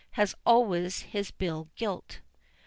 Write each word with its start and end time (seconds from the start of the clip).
had 0.13 0.33
always 0.47 1.01
his 1.01 1.29
bill 1.29 1.69
gilt. 1.75 2.21